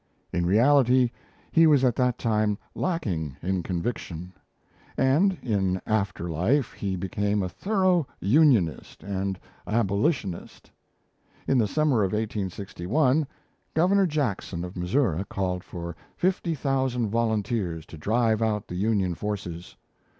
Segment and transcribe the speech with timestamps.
[0.33, 1.11] In reality,
[1.51, 4.33] he was at that time lacking in conviction;
[4.97, 10.71] and in after life he became a thorough Unionist and Abolitionist.
[11.47, 13.27] In the summer of 1861,
[13.75, 19.75] Governor Jackson of Missouri called for fifty thousand volunteers to drive out the Union forces.